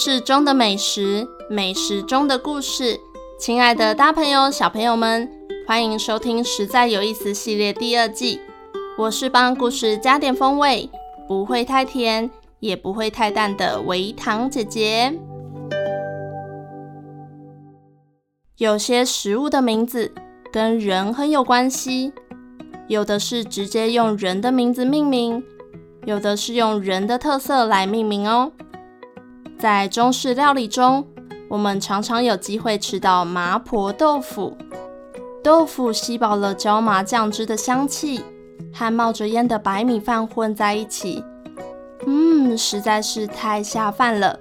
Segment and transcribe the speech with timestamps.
[0.00, 3.00] 事中的美食，美食中的故事。
[3.36, 5.28] 亲爱的大朋友、小朋友们，
[5.66, 8.40] 欢迎收听《实在有意思》系列第二季。
[8.96, 10.88] 我是帮故事加点风味，
[11.26, 12.30] 不会太甜，
[12.60, 15.18] 也不会太淡的维糖姐姐。
[18.58, 20.12] 有些食物的名字
[20.52, 22.12] 跟人很有关系，
[22.86, 25.42] 有的是直接用人的名字命名，
[26.04, 28.52] 有的是用人的特色来命名哦。
[29.58, 31.04] 在中式料理中，
[31.48, 34.56] 我们常常有机会吃到麻婆豆腐。
[35.42, 38.22] 豆腐吸饱了椒麻酱汁的香气，
[38.72, 41.24] 和冒着烟的白米饭混在一起，
[42.06, 44.38] 嗯，实在是太下饭了。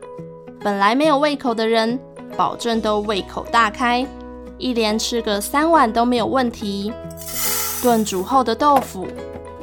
[0.59, 2.00] 本来没有胃口的人，
[2.36, 4.06] 保证都胃口大开，
[4.59, 6.94] 一连吃个三碗都没有问题。
[7.81, 9.08] 炖煮后的豆腐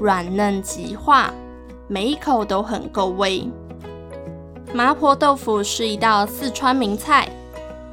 [0.01, 1.33] 软嫩即化，
[1.87, 3.49] 每一口都很够味。
[4.75, 7.29] 麻婆豆腐是一道四川名菜，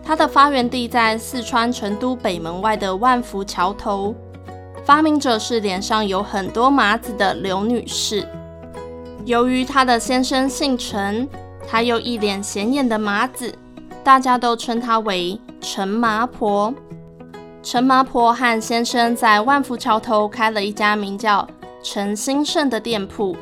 [0.04, 4.16] 它的发源地在四川成都北门外的万福桥头，
[4.84, 8.28] 发明者是脸上有很多麻子的刘女士。
[9.26, 11.30] 由于她的先生姓陈，
[11.70, 13.54] 她又一脸显眼的麻子，
[14.04, 16.74] 大家都称她为陈麻婆。
[17.62, 21.48] 陈麻婆和先生在万福桥头开了一家名叫
[21.84, 23.38] 陈兴盛的店铺。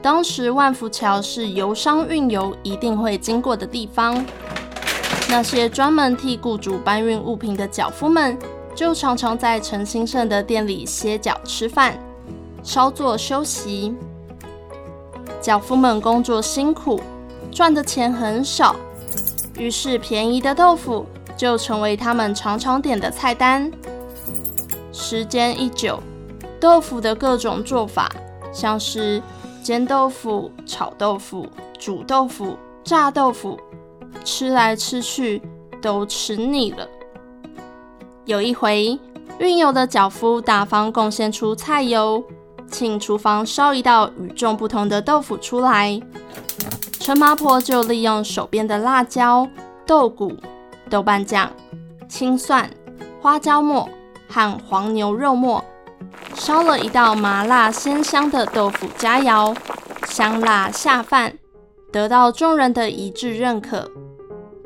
[0.00, 4.24] 当时万福桥是游商运油一定会经过的地方，
[5.28, 8.38] 那些专门替雇主搬运物品的脚夫们，
[8.74, 11.98] 就常常在陈兴盛的店里歇脚吃饭，
[12.62, 13.94] 稍作休息。
[15.40, 17.00] 脚夫们工作辛苦，
[17.50, 18.76] 赚的钱很少，
[19.58, 21.06] 于是便宜的豆腐
[21.36, 23.70] 就成为他们常常点的菜单。
[24.92, 26.00] 时间一久，
[26.60, 28.10] 豆腐的各种做法，
[28.52, 29.22] 像是
[29.62, 31.46] 煎豆腐、炒豆腐、
[31.78, 33.58] 煮豆腐、炸豆腐，
[34.24, 35.42] 吃来吃去
[35.82, 36.88] 都吃腻了。
[38.24, 38.98] 有一回，
[39.38, 42.22] 运油的脚夫大方贡献出菜油，
[42.70, 46.00] 请厨房烧一道与众不同的豆腐出来。
[47.00, 49.48] 陈麻婆就利用手边的辣椒、
[49.86, 50.36] 豆鼓、
[50.90, 51.50] 豆瓣酱、
[52.08, 52.68] 青蒜、
[53.20, 53.88] 花椒末
[54.28, 55.64] 和黄牛肉末。
[56.38, 59.54] 烧了一道麻辣鲜香的豆腐佳肴，
[60.06, 61.36] 香辣下饭，
[61.92, 63.90] 得到众人的一致认可。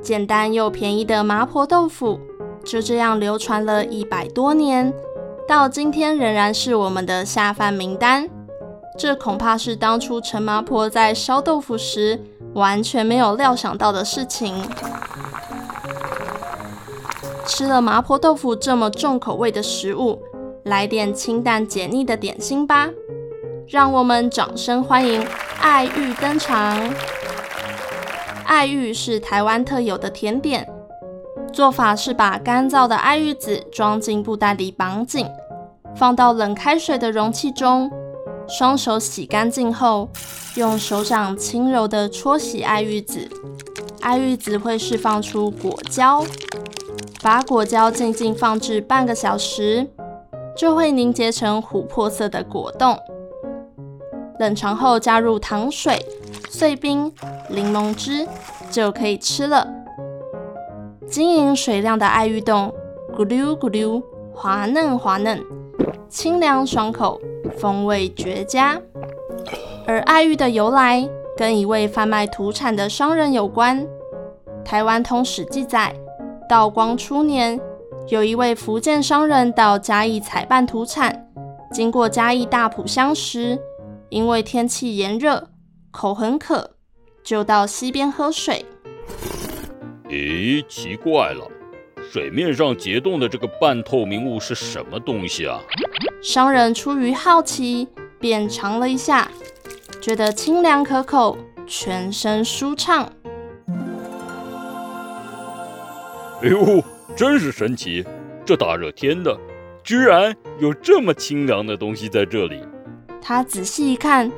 [0.02, 2.20] 简单又便宜的麻婆豆腐
[2.62, 4.92] 就这样流传了一百多年，
[5.48, 8.28] 到今天仍然是我们的下饭名单。
[8.98, 12.20] 这恐怕是当初陈麻婆在烧豆腐时
[12.52, 14.62] 完全没有料想到的事情。
[17.46, 20.22] 吃了麻婆豆腐这么重口味的食物。
[20.64, 22.88] 来点清淡解腻的点心吧，
[23.66, 25.24] 让我们掌声欢迎
[25.60, 26.78] 爱玉登场。
[28.44, 30.68] 爱玉是台湾特有的甜点，
[31.52, 35.26] 做法是把干燥的爱玉子装进布袋里绑紧，
[35.96, 37.90] 放到冷开水的容器中，
[38.46, 40.08] 双手洗干净后，
[40.54, 43.28] 用手掌轻柔地搓洗爱玉子，
[44.00, 46.24] 爱玉子会释放出果胶，
[47.20, 49.88] 把果胶静静放置半个小时。
[50.56, 52.98] 就会凝结成琥珀色的果冻，
[54.38, 56.04] 冷藏后加入糖水、
[56.48, 57.12] 碎冰、
[57.48, 58.26] 柠檬汁，
[58.70, 59.66] 就可以吃了。
[61.08, 62.72] 晶莹水亮的爱玉冻，
[63.16, 64.02] 咕噜咕噜，
[64.34, 65.42] 滑嫩滑嫩，
[66.08, 67.20] 清凉爽口，
[67.58, 68.80] 风味绝佳。
[69.86, 73.86] 而爱玉的由来，跟一位贩卖土产的商人有关。
[74.64, 75.94] 台湾通史记载，
[76.48, 77.60] 道光初年。
[78.08, 81.28] 有一位福建商人到嘉义采办土产，
[81.72, 83.58] 经过嘉义大埔乡时，
[84.10, 85.48] 因为天气炎热，
[85.90, 86.72] 口很渴，
[87.22, 88.66] 就到溪边喝水。
[90.08, 91.50] 咦，奇怪了，
[92.10, 95.58] 水面上结冻的这个半透明物是什么东西啊？
[96.22, 97.88] 商人出于好奇，
[98.20, 99.30] 便尝了一下，
[100.02, 103.10] 觉得清凉可口，全身舒畅。
[106.42, 106.84] 哎呦！
[107.14, 108.04] 真是神奇！
[108.44, 109.38] 这大热天的，
[109.84, 112.62] 居然有这么清凉的东西在这里。
[113.20, 114.32] 他仔细一看，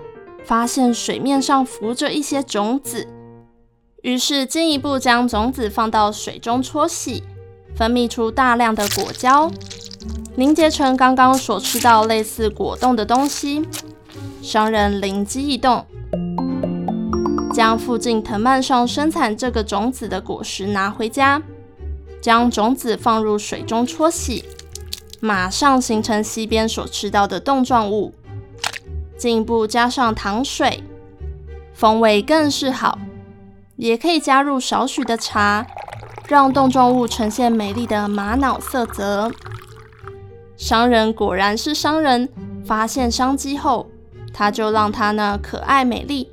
[0.44, 3.06] 发现水面上浮着一些种子，
[4.02, 7.22] 于是进一步将种子放到水中搓洗，
[7.76, 9.50] 分泌出大量的果胶，
[10.34, 13.62] 凝结成刚刚所吃到类似果冻的东西。
[14.42, 15.86] 商人灵机一动，
[17.54, 21.40] 将附近藤蔓上生产这个种子的果实拿回家，
[22.24, 24.46] 将种子放入水中搓洗，
[25.20, 28.14] 马上形成西边所吃到的冻状物。
[29.18, 30.82] 进一步加上糖水，
[31.74, 32.98] 风味更是好。
[33.76, 35.66] 也可以加入少许的茶，
[36.26, 39.30] 让冻状物呈现美丽的玛瑙色泽。
[40.56, 42.30] 商人果然是商人，
[42.64, 43.90] 发现商机后，
[44.32, 46.30] 他就让他那可爱美丽、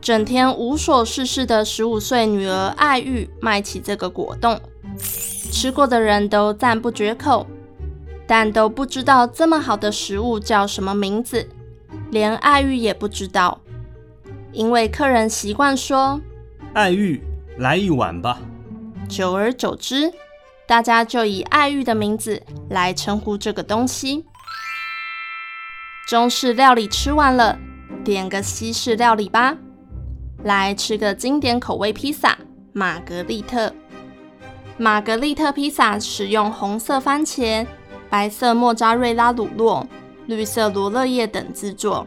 [0.00, 4.60] 整天无所事事的十五岁女儿爱玉卖起这个果冻。
[5.52, 7.46] 吃过的人都赞不绝口，
[8.26, 11.48] 但都不知道这么好的食物叫什么名字，
[12.10, 13.60] 连爱玉也不知道，
[14.52, 16.20] 因为客人习惯说。
[16.72, 17.22] 爱玉，
[17.58, 18.40] 来一碗吧。
[19.08, 20.12] 久而久之，
[20.66, 24.24] 大家就以爱玉的名字来称呼这个东西。
[26.08, 27.58] 中式料理吃完了，
[28.04, 29.56] 点个西式料理吧。
[30.44, 32.38] 来吃个经典口味披萨——
[32.72, 33.74] 玛格丽特。
[34.80, 37.66] 玛格丽特披萨使用红色番茄、
[38.08, 39.84] 白色莫扎瑞拉乳酪、
[40.24, 42.06] 绿色罗勒叶等制作，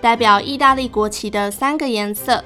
[0.00, 2.44] 代表意大利国旗的三个颜色。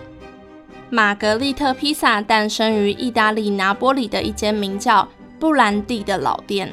[0.89, 5.07] 玛格丽特披萨诞生于意大利拿波里的一间名叫
[5.39, 6.73] 布兰蒂的老店。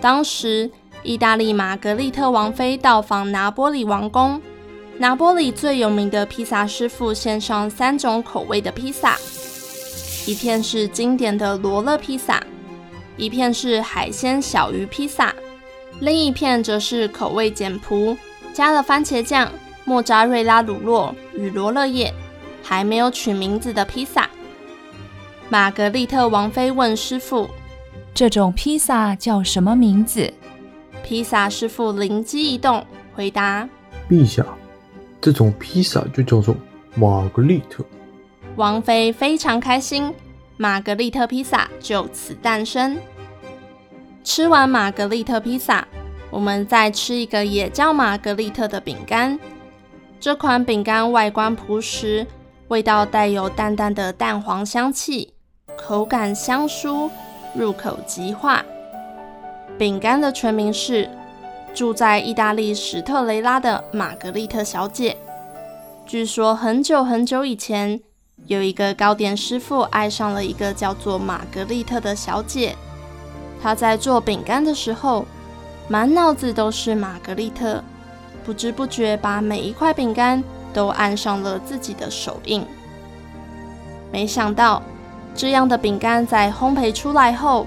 [0.00, 0.70] 当时，
[1.02, 4.40] 意大利玛格丽特王妃到访拿波里王宫，
[4.98, 9.18] 拿波里最有名的披萨师傅献上三种口味的披萨：
[10.26, 12.42] 一片是经典的罗勒披萨，
[13.16, 15.34] 一片是海鲜小鱼披萨，
[16.00, 18.16] 另一片则是口味简朴，
[18.52, 19.50] 加了番茄酱、
[19.84, 22.12] 莫扎瑞拉乳酪与罗勒叶。
[22.64, 24.30] 还没有取名字的披萨，
[25.48, 27.50] 玛格丽特王妃问师傅
[28.14, 30.32] ：“这种披萨叫什么名字？”
[31.02, 32.86] 披萨师傅灵机一动，
[33.16, 33.68] 回答
[34.08, 34.46] ：“陛下，
[35.20, 36.54] 这种披萨就叫做
[36.94, 37.84] 玛格丽特。”
[38.56, 40.14] 王妃非常开心，
[40.56, 42.98] 玛格丽特披萨就此诞生。
[44.22, 45.86] 吃完玛格丽特披萨，
[46.30, 49.38] 我们再吃一个也叫玛格丽特的饼干。
[50.20, 52.26] 这款饼干外观朴实。
[52.68, 55.34] 味道带有淡淡的蛋黄香气，
[55.76, 57.10] 口感香酥，
[57.54, 58.64] 入口即化。
[59.76, 61.10] 饼干的全名是
[61.74, 65.18] 住在意大利史特雷拉的玛格丽特小姐。
[66.06, 68.00] 据说很久很久以前，
[68.46, 72.76] 有一个糕点师傅爱上了一个叫做玛格丽特的小姐。
[73.62, 75.26] 他在做饼干的时候，
[75.88, 77.82] 满脑子都是玛格丽特，
[78.44, 80.42] 不知不觉把每一块饼干。
[80.74, 82.66] 都按上了自己的手印。
[84.10, 84.82] 没想到，
[85.34, 87.66] 这样的饼干在烘焙出来后，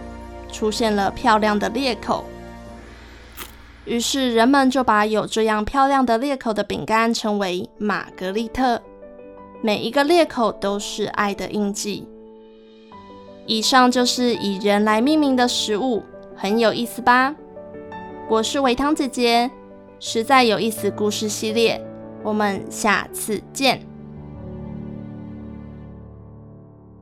[0.52, 2.26] 出现了漂亮的裂口。
[3.86, 8.82] 于是人们就把有这样漂亮的裂口的饼干称为玛格丽特。
[9.66, 12.08] 每一个裂口都是爱的印记。
[13.48, 16.04] 以上就是以人来命名的食物，
[16.36, 17.34] 很有意思吧？
[18.30, 19.50] 我是维糖姐姐，
[20.00, 21.84] 实在有意思故事系列。
[22.22, 23.82] 我们下次见。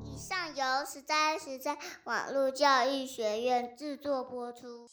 [0.06, 4.88] 以上由实在实在网络教育学院制作播出。